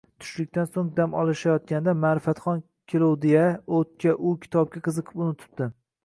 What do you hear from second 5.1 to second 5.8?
unutibdi.